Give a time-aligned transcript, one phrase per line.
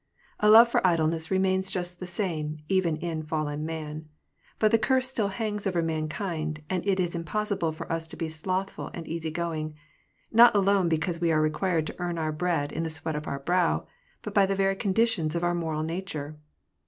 [0.39, 4.09] A love for idleness remains just the same, even in fallen man;
[4.57, 8.27] but the curse still hangs over mankind, and it is impossible for us to be
[8.27, 9.75] slothful and easy going:
[10.31, 13.41] not alone because we are required to earn our bread in the sweat of our
[13.41, 13.85] brow,
[14.23, 16.35] but by the very conditions of our moral nature.